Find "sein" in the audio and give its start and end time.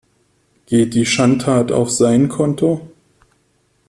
1.91-2.27